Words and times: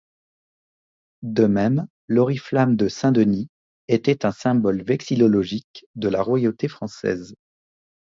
De 1.21 1.45
même, 1.45 1.85
l'oriflamme 2.07 2.75
de 2.75 2.87
Saint-Denis, 2.89 3.49
était 3.87 4.25
un 4.25 4.31
symbole 4.31 4.81
vexillologique 4.81 5.85
de 5.93 6.09
la 6.09 6.23
royauté 6.23 6.67
française. 6.67 7.35